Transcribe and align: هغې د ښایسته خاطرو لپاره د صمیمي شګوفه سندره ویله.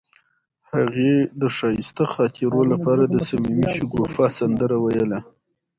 هغې 0.71 1.13
د 1.39 1.43
ښایسته 1.57 2.05
خاطرو 2.13 2.61
لپاره 2.71 3.03
د 3.07 3.15
صمیمي 3.29 3.67
شګوفه 3.75 4.25
سندره 4.37 4.77
ویله. 4.83 5.19